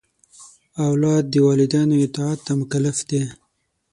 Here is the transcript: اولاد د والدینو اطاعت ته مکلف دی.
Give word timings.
اولاد 0.87 1.23
د 1.29 1.35
والدینو 1.47 1.95
اطاعت 2.05 2.39
ته 2.45 2.51
مکلف 2.59 2.97
دی. 3.09 3.21